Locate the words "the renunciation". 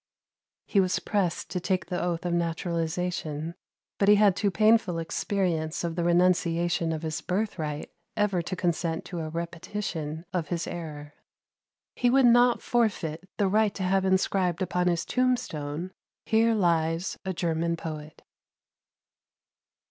5.95-6.91